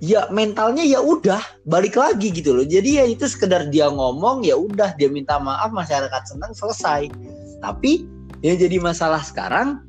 ya 0.02 0.26
mentalnya 0.34 0.82
ya 0.82 0.98
udah 0.98 1.40
balik 1.70 1.94
lagi 1.94 2.34
gitu 2.34 2.58
loh. 2.58 2.66
Jadi 2.66 2.98
ya 2.98 3.06
itu 3.06 3.30
sekedar 3.30 3.70
dia 3.70 3.86
ngomong 3.94 4.42
ya 4.42 4.58
udah 4.58 4.98
dia 4.98 5.08
minta 5.08 5.38
maaf 5.38 5.70
masyarakat 5.70 6.22
senang 6.26 6.58
selesai. 6.58 7.14
Tapi 7.62 8.10
yang 8.42 8.58
jadi 8.58 8.78
masalah 8.78 9.22
sekarang 9.22 9.82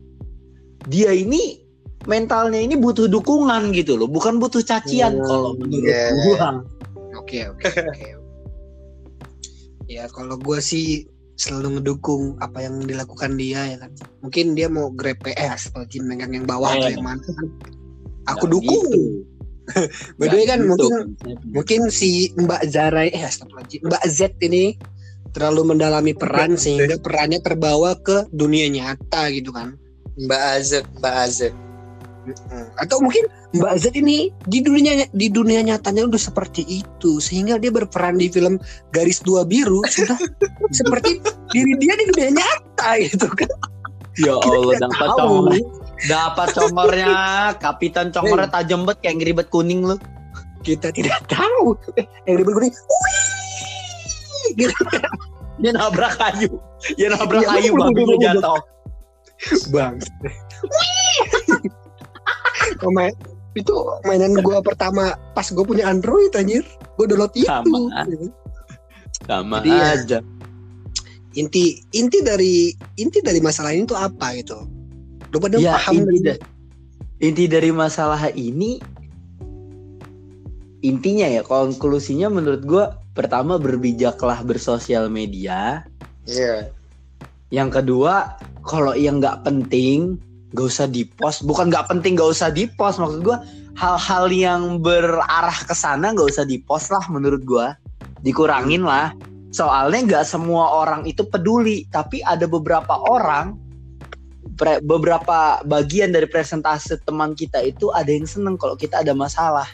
dia 0.87 1.11
ini 1.11 1.61
mentalnya 2.05 2.59
ini 2.59 2.75
butuh 2.75 3.07
dukungan 3.07 3.71
gitu 3.73 3.95
loh 3.95 4.07
bukan 4.07 4.37
butuh 4.37 4.61
cacian 4.61 5.17
Hmm, 5.17 5.25
kalau 5.25 5.51
menurut 5.55 5.85
iya. 5.85 6.03
gua 6.27 6.49
Oke 7.13 7.47
oke 7.47 7.69
oke. 7.69 8.09
Ya 9.87 10.09
kalau 10.09 10.35
gue 10.35 10.59
sih 10.59 11.05
selalu 11.37 11.79
ngedukung 11.79 12.35
apa 12.39 12.65
yang 12.65 12.81
dilakukan 12.83 13.37
dia 13.37 13.69
ya 13.69 13.77
kan. 13.79 13.93
Mungkin 14.21 14.53
dia 14.53 14.67
mau 14.67 14.89
grab 14.91 15.21
PS 15.21 15.71
apalagi 15.71 16.01
megang 16.01 16.33
yang 16.33 16.47
bawah 16.49 16.73
atau 16.73 16.89
Eh. 16.89 16.97
yang 16.97 17.05
mana 17.05 17.23
kan. 17.23 17.47
Aku 18.27 18.49
Nggak 18.49 18.53
dukung. 18.59 18.85
gitu. 18.89 19.03
By 20.19 20.27
the 20.27 20.35
way 20.35 20.47
kan 20.49 20.67
mungkin 20.67 20.83
gitu 20.83 20.89
konsepnya. 21.15 21.37
mungkin 21.55 21.81
si 21.89 22.11
Mbak 22.35 22.63
Zara 22.67 23.07
eh 23.07 23.23
astagfirullahaladzim, 23.23 23.81
Mbak 23.87 24.03
Z 24.09 24.21
ini 24.43 24.65
terlalu 25.33 25.75
mendalami 25.75 26.13
peran 26.13 26.55
sehingga 26.55 27.01
perannya 27.01 27.41
terbawa 27.41 27.97
ke 27.99 28.29
dunia 28.31 28.69
nyata 28.69 29.33
gitu 29.33 29.51
kan. 29.51 29.77
Mbak 30.21 30.43
Azet 30.61 30.85
Mbak 31.01 31.15
Azet 31.25 31.55
Atau 32.79 33.03
mungkin 33.03 33.27
Mbak 33.53 33.75
Z 33.81 33.85
ini 33.99 34.31
di 34.47 34.63
dunia 34.63 35.09
di 35.11 35.27
dunia 35.27 35.59
nyatanya 35.59 36.07
udah 36.07 36.21
seperti 36.21 36.63
itu 36.63 37.19
sehingga 37.19 37.59
dia 37.59 37.75
berperan 37.75 38.15
di 38.15 38.31
film 38.31 38.63
Garis 38.95 39.19
Dua 39.19 39.43
Biru 39.43 39.83
sudah 39.91 40.15
seperti 40.79 41.19
diri 41.51 41.75
dia 41.83 41.99
di 41.99 42.05
dunia 42.15 42.31
nyata 42.39 42.89
gitu 43.03 43.27
kan. 43.27 43.51
ya 44.15 44.37
Kita 44.39 44.55
Allah 44.55 44.77
tidak 44.77 44.81
dapat 44.87 45.09
tahu. 45.09 45.17
congor 45.19 45.59
dapat 46.03 46.49
congornya 46.53 47.13
kapitan 47.59 48.07
congornya 48.13 48.49
tajam 48.53 48.81
banget 48.85 48.99
kayak 49.03 49.17
ngeribet 49.19 49.47
kuning 49.51 49.81
lu 49.83 49.97
Kita 50.63 50.95
tidak 50.95 51.27
tahu. 51.27 51.75
Eh, 51.99 52.07
Yang 52.23 52.47
ribet 52.47 52.55
kuning. 52.55 52.75
Wih! 52.77 53.22
Gitu. 54.59 54.75
dia 55.63 55.71
nabrak 55.73 56.19
kayu 56.19 56.51
dia 56.99 57.09
nabrak 57.13 57.43
Iya, 57.47 57.51
kayu 57.55 57.71
lu 57.79 57.91
bener. 57.95 58.19
jatuh 58.39 58.61
Bang. 59.75 59.99
Main, 62.95 63.11
itu 63.59 63.75
mainan 64.07 64.39
gua 64.43 64.63
pertama 64.63 65.19
pas 65.35 65.43
gue 65.51 65.65
punya 65.67 65.91
Android 65.91 66.31
anjir. 66.35 66.63
Gue 66.95 67.11
download 67.11 67.35
itu. 67.35 67.47
Sama. 67.51 68.07
sama 69.27 69.57
Jadi 69.63 69.71
ya, 69.71 69.87
aja 69.99 70.19
Inti 71.35 71.83
inti 71.91 72.23
dari 72.23 72.71
inti 72.99 73.19
dari 73.19 73.43
masalah 73.43 73.75
ini 73.75 73.83
tuh 73.83 73.99
apa 73.99 74.31
gitu. 74.39 74.63
Lu 75.35 75.43
pada 75.43 75.59
ya 75.59 75.75
paham 75.75 76.07
inti, 76.07 76.19
da- 76.23 76.43
inti 77.19 77.45
dari 77.51 77.71
masalah 77.75 78.31
ini 78.37 78.79
intinya 80.83 81.27
ya 81.27 81.43
konklusinya 81.43 82.31
menurut 82.31 82.63
gua 82.63 82.95
pertama 83.13 83.61
berbijaklah 83.61 84.41
bersosial 84.45 85.09
media. 85.13 85.85
Iya. 86.25 86.73
Yang 87.53 87.81
kedua 87.81 88.37
kalau 88.65 88.97
yang 88.97 89.21
nggak 89.21 89.45
penting 89.45 90.17
gak 90.57 90.69
usah 90.69 90.89
dipost. 90.89 91.45
Bukan 91.45 91.69
nggak 91.69 91.89
penting 91.89 92.17
gak 92.17 92.33
usah 92.33 92.49
dipost. 92.53 93.01
Maksud 93.01 93.21
gua 93.25 93.45
hal-hal 93.77 94.29
yang 94.29 94.63
berarah 94.81 95.57
ke 95.65 95.73
sana 95.77 96.13
nggak 96.13 96.29
usah 96.29 96.45
dipost 96.49 96.89
lah 96.93 97.05
menurut 97.13 97.45
gua. 97.45 97.77
Dikurangin 98.25 98.85
lah. 98.85 99.13
Soalnya 99.53 100.01
nggak 100.09 100.25
semua 100.25 100.81
orang 100.81 101.05
itu 101.05 101.29
peduli 101.29 101.85
tapi 101.93 102.25
ada 102.25 102.49
beberapa 102.49 102.97
orang 103.05 103.61
pre- 104.57 104.81
beberapa 104.81 105.61
bagian 105.69 106.09
dari 106.09 106.25
presentase 106.25 106.97
teman 107.05 107.37
kita 107.37 107.61
itu 107.61 107.93
ada 107.93 108.09
yang 108.09 108.25
seneng 108.25 108.57
kalau 108.57 108.73
kita 108.73 109.05
ada 109.05 109.13
masalah. 109.13 109.69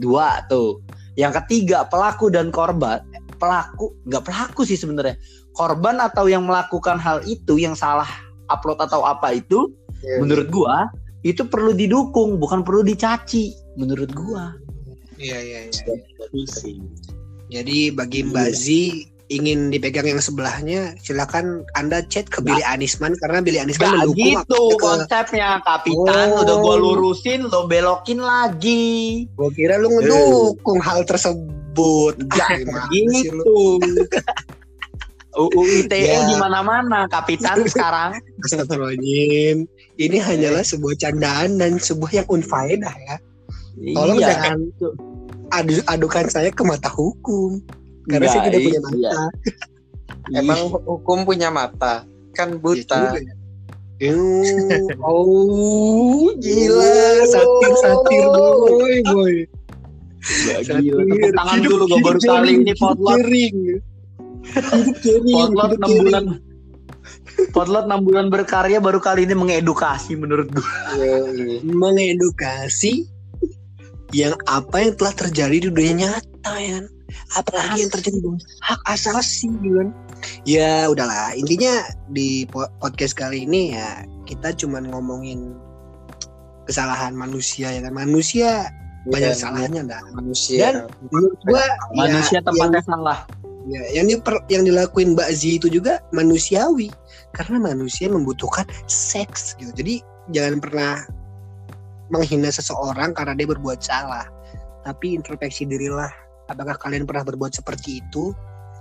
Dua 0.00 0.40
tuh 0.48 0.80
yang 1.20 1.36
ketiga 1.44 1.84
pelaku 1.84 2.32
dan 2.32 2.48
korban 2.48 3.04
pelaku 3.36 3.92
nggak 4.08 4.24
pelaku 4.24 4.64
sih 4.64 4.80
sebenarnya 4.80 5.20
korban 5.52 6.00
atau 6.00 6.24
yang 6.24 6.48
melakukan 6.48 6.96
hal 6.96 7.20
itu 7.28 7.60
yang 7.60 7.76
salah 7.76 8.08
upload 8.48 8.80
atau 8.80 9.04
apa 9.04 9.36
itu 9.36 9.68
Iya. 10.00 10.16
menurut 10.24 10.48
gua 10.48 10.88
itu 11.20 11.44
perlu 11.44 11.76
didukung 11.76 12.40
bukan 12.40 12.64
perlu 12.64 12.80
dicaci 12.80 13.52
menurut 13.76 14.08
gua 14.16 14.56
Iya 15.20 15.36
iya 15.36 15.60
iya. 15.68 15.94
sih 16.48 16.80
Jadi 17.52 17.92
bagi 17.92 18.24
Iya. 18.24 18.28
Mbak 18.32 18.50
Zi 18.56 19.09
ingin 19.30 19.70
dipegang 19.70 20.04
yang 20.04 20.18
sebelahnya, 20.18 20.98
silakan 20.98 21.62
Anda 21.72 22.02
chat 22.04 22.26
ke 22.26 22.42
Billy 22.42 22.60
Anisman 22.60 23.14
karena 23.16 23.38
Billy 23.38 23.62
Anisman 23.62 23.86
Gak 23.86 23.94
mendukung 24.02 24.42
gitu 24.42 24.60
ke 24.74 24.82
konsepnya 24.82 25.62
kapitan 25.62 26.34
Oh. 26.34 26.42
udah 26.42 26.56
gua 26.58 26.74
lurusin 26.76 27.46
lo 27.46 27.70
belokin 27.70 28.18
lagi 28.18 29.24
Gua 29.38 29.54
kira 29.54 29.78
lu 29.78 29.86
ngedukung 29.88 30.82
hal 30.82 31.06
tersebut. 31.06 32.18
Gak 32.34 32.66
lu? 32.66 32.82
gitu 33.06 33.78
UU 35.40 35.86
ITE 35.86 36.10
Ya. 36.10 36.26
di 36.26 36.34
mana-mana 36.34 37.06
kapitan 37.06 37.62
sekarang 37.70 38.18
Astagfirullahaladzim. 38.42 39.62
Ini 39.94 40.16
hanyalah 40.18 40.66
sebuah 40.66 40.98
candaan 40.98 41.54
dan 41.54 41.78
sebuah 41.78 42.10
yang 42.10 42.26
unfaedah 42.26 42.94
ya. 43.06 43.16
Tolong 43.94 44.18
Iya. 44.18 44.26
jangan 44.34 44.58
adu 45.50 45.78
adukan 45.86 46.26
saya 46.26 46.50
ke 46.50 46.66
mata 46.66 46.90
hukum. 46.90 47.62
Karena 48.08 48.24
Nggak, 48.24 48.32
saya 48.32 48.42
tidak 48.48 48.60
punya 48.64 48.80
iya. 48.80 49.10
mata. 49.10 49.24
Emang 50.40 50.60
hukum 50.70 51.18
punya 51.26 51.48
mata 51.50 51.94
kan 52.32 52.56
buta. 52.60 53.16
juga 53.16 53.20
ya. 53.20 53.34
Oh, 55.04 56.32
gila, 56.40 57.20
satir 57.28 57.72
satir 57.84 58.24
boy, 58.32 58.94
boy. 59.04 59.34
Gila 60.64 61.00
tepuk 61.04 61.32
tangan 61.36 61.58
Hidup- 61.60 61.68
dulu 61.68 61.84
hidup 61.84 62.00
baru 62.04 62.18
kali 62.20 62.50
ini 62.60 62.72
potlot 62.76 63.20
potlot 65.32 65.70
hidup 65.76 65.84
6 65.84 65.84
jering. 65.84 66.00
bulan 66.00 66.24
potlot 67.52 67.84
6 67.88 68.06
bulan 68.08 68.26
berkarya 68.28 68.78
baru 68.80 69.00
kali 69.00 69.24
ini 69.28 69.34
mengedukasi 69.36 70.16
menurut 70.16 70.48
gua 70.52 70.64
Yoi. 70.96 71.60
mengedukasi 71.64 73.04
yang 74.12 74.36
apa 74.44 74.76
yang 74.80 74.92
telah 74.96 75.14
terjadi 75.14 75.56
di 75.56 75.68
dunia 75.68 75.94
nyata 76.08 76.54
ya? 76.56 76.80
Apalagi 77.36 77.84
yang 77.86 77.92
terjadi 77.92 78.18
di 78.18 78.30
hak 78.64 78.80
asasi 78.88 79.50
gitu 79.62 79.80
kan 79.82 79.88
ya 80.44 80.88
udahlah. 80.88 81.32
Intinya 81.36 81.84
di 82.12 82.44
po- 82.48 82.70
podcast 82.80 83.16
kali 83.16 83.44
ini 83.48 83.76
ya 83.76 84.04
kita 84.28 84.52
cuman 84.56 84.88
ngomongin 84.92 85.56
kesalahan 86.68 87.16
manusia 87.16 87.72
ya 87.72 87.80
kan? 87.82 87.94
Manusia 87.96 88.68
banyak 89.08 89.32
Iya, 89.32 89.40
salahnya 89.40 89.80
dah 89.88 90.00
manusia. 90.12 90.60
Dan 90.60 90.74
menurut 91.08 91.40
gua 91.48 91.64
manusia 91.96 92.38
ya, 92.38 92.44
tempatnya 92.44 92.82
salah. 92.84 93.18
Yang, 93.64 93.72
ya, 93.72 93.82
yang 93.96 94.06
diper- 94.12 94.44
yang 94.52 94.62
dilakuin 94.68 95.16
Mbak 95.16 95.30
Z 95.32 95.42
itu 95.60 95.68
juga 95.72 96.04
manusiawi. 96.12 96.92
Karena 97.32 97.62
manusia 97.62 98.10
membutuhkan 98.12 98.66
seks 98.90 99.56
gitu. 99.56 99.72
Jadi 99.72 100.04
jangan 100.36 100.60
pernah 100.60 101.00
menghina 102.12 102.50
seseorang 102.52 103.16
karena 103.16 103.32
dia 103.38 103.48
berbuat 103.48 103.80
salah. 103.80 104.26
Tapi 104.84 105.16
introspeksi 105.16 105.64
dirilah 105.64 106.10
apakah 106.50 106.74
kalian 106.76 107.06
pernah 107.06 107.22
berbuat 107.22 107.54
seperti 107.54 108.02
itu? 108.02 108.34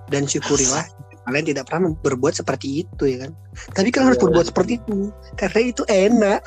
Dan 0.09 0.25
syukurilah 0.25 0.83
kalian 1.29 1.45
tidak 1.45 1.69
pernah 1.69 1.93
berbuat 1.93 2.33
seperti 2.33 2.81
itu 2.81 3.03
ya 3.05 3.17
kan? 3.27 3.31
Tapi 3.77 3.93
kalian 3.93 4.07
harus 4.09 4.17
Iya. 4.17 4.25
berbuat 4.25 4.45
seperti 4.49 4.71
itu 4.81 4.97
karena 5.37 5.59
itu 5.61 5.83
enak. 5.85 6.41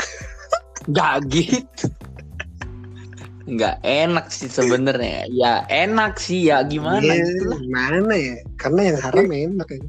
Gak 0.91 1.15
gitu. 1.31 1.87
Nggak 3.43 3.77
enak 3.83 4.27
sih 4.31 4.47
sebenarnya. 4.47 5.27
Ya 5.31 5.63
enak 5.67 6.19
sih. 6.19 6.47
Ya 6.47 6.63
gimana 6.63 7.03
Iya, 7.03 7.27
gitu 7.27 7.45
lah. 7.51 7.59
gimana 7.59 8.15
ya? 8.15 8.37
Karena 8.55 8.81
yang 8.91 8.99
haram 8.99 9.27
enak 9.31 9.69
ya 9.71 9.81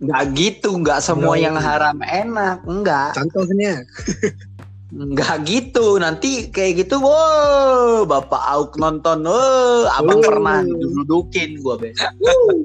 nggak 0.00 0.22
gitu. 0.32 0.80
Nggak 0.80 1.00
semua 1.04 1.36
yang 1.36 1.60
gitu. 1.60 1.68
haram 1.68 2.00
enak. 2.00 2.64
Enggak 2.64 3.12
contohnya 3.12 3.84
Enggak 4.90 5.46
gitu, 5.46 6.02
nanti 6.02 6.50
kayak 6.50 6.82
gitu, 6.82 6.98
wow, 6.98 8.02
Bapak 8.02 8.42
Auk 8.42 8.74
nonton, 8.74 9.22
wow, 9.22 9.86
abang 9.94 10.18
Oh. 10.18 10.26
pernah 10.26 10.66
dudukin 10.66 11.62
gua 11.62 11.78
besok, 11.78 12.10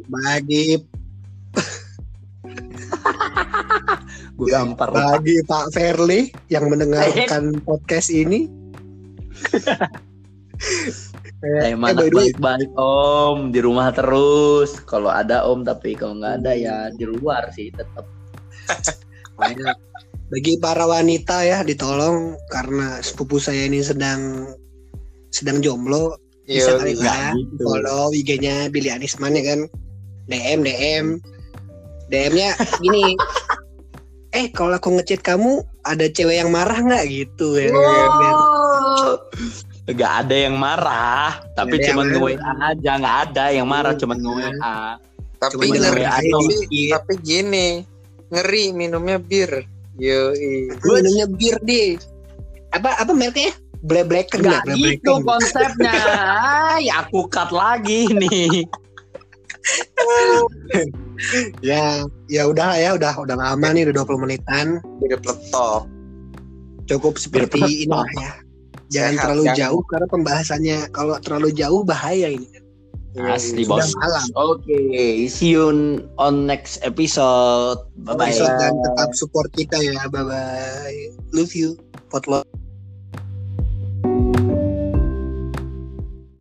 bagi 0.10 0.82
gua 4.42 4.48
gampar. 4.50 4.90
bagi 4.90 5.38
Pak 5.46 5.70
Verly 5.70 6.34
yang 6.50 6.66
mendengarkan 6.74 7.54
podcast 7.70 8.10
ini. 8.10 8.50
eh, 11.46 11.78
mana 11.78 12.10
way, 12.10 12.34
baik-baik 12.34 12.74
om, 12.74 13.54
di 13.54 13.62
rumah 13.62 13.94
terus. 13.94 14.82
Kalau 14.82 15.14
ada 15.14 15.46
om, 15.46 15.62
tapi 15.62 15.94
kalau 15.94 16.18
nggak 16.18 16.42
ada 16.42 16.58
ya 16.58 16.90
di 16.90 17.06
luar 17.06 17.54
sih 17.54 17.70
tetap. 17.70 18.10
banyak. 19.38 19.78
bagi 20.34 20.58
para 20.58 20.90
wanita 20.90 21.46
ya 21.46 21.62
ditolong 21.62 22.34
karena 22.50 22.98
sepupu 23.06 23.38
saya 23.38 23.70
ini 23.70 23.86
sedang 23.86 24.54
sedang 25.30 25.62
jomblo 25.62 26.18
bisa 26.46 26.78
kali 26.82 26.98
Yoi. 26.98 27.06
lah 27.06 27.34
gitu. 27.34 27.64
follow 27.66 28.10
IG-nya 28.14 28.70
Billy 28.70 28.90
Anisman 28.90 29.38
ya 29.38 29.44
kan 29.54 29.60
DM 30.30 30.66
DM 30.66 31.06
DM-nya 32.10 32.58
gini 32.82 33.14
eh 34.38 34.50
kalau 34.54 34.78
aku 34.78 34.98
ngechat 34.98 35.22
kamu 35.22 35.62
ada 35.86 36.10
cewek 36.10 36.42
yang 36.42 36.50
marah 36.50 36.78
nggak 36.82 37.06
gitu 37.10 37.58
ya 37.58 37.70
biar 37.70 38.36
Gak 39.86 40.26
ada 40.26 40.50
yang 40.50 40.58
marah, 40.58 41.46
tapi 41.54 41.78
Nggak 41.78 41.94
cuma 41.94 42.02
yang 42.02 42.18
nge-WA 42.18 42.52
aja, 42.74 42.92
nggak 42.98 43.18
ada 43.30 43.44
yang 43.54 43.68
marah, 43.70 43.94
Hmm. 43.94 44.02
cuma 44.02 44.18
ngeri, 44.18 46.02
aja 46.10 46.26
tapi, 46.26 46.54
dikit. 46.66 46.90
tapi 46.98 47.14
gini, 47.22 47.68
ngeri 48.34 48.74
minumnya 48.74 49.22
bir. 49.22 49.62
Yoi. 49.98 50.70
Gue 50.76 50.96
minumnya 51.00 51.26
bir 51.30 51.56
deh 51.62 51.96
apa 52.72 53.00
apa 53.00 53.12
mereknya 53.12 53.56
Black 53.82 54.08
Blacken 54.10 54.42
ya 54.42 54.60
Gak 54.60 54.64
Black 54.68 54.98
gitu 54.98 55.12
Blacken. 55.14 55.24
konsepnya. 55.24 55.94
Ay, 56.74 56.90
aku 56.90 57.30
cut 57.30 57.50
lagi 57.50 58.10
nih. 58.12 58.66
ya 61.64 62.04
ya 62.28 62.44
udah 62.46 62.76
ya 62.76 62.94
udah 62.94 63.14
udah 63.18 63.36
lama 63.36 63.68
nih 63.72 63.90
udah 63.90 64.04
20 64.04 64.24
menitan 64.24 64.68
Bir 65.00 65.18
peletok. 65.18 65.88
cukup 66.86 67.18
seperti 67.18 67.58
ini 67.82 67.90
lah 67.90 68.06
ya 68.14 68.32
jangan 68.94 69.10
Sehat, 69.10 69.24
terlalu 69.26 69.44
jangan- 69.44 69.58
jauh 69.58 69.82
karena 69.90 70.08
pembahasannya 70.08 70.78
kalau 70.94 71.16
terlalu 71.18 71.50
jauh 71.52 71.82
bahaya 71.82 72.30
ini 72.30 72.46
Asli 73.16 73.64
bos. 73.64 73.96
Sudah 73.96 74.00
malam. 74.04 74.26
Oke, 74.36 74.80
see 75.32 75.56
you 75.56 75.72
on 76.20 76.44
next 76.44 76.84
episode. 76.84 77.80
Bye 78.04 78.16
bye. 78.20 78.32
Episode 78.32 78.56
dan 78.60 78.74
tetap 78.84 79.10
support 79.16 79.48
kita 79.56 79.80
ya 79.80 80.04
bye 80.12 80.26
bye 80.26 81.00
love 81.32 81.52
you 81.56 81.80
potlot 82.12 82.48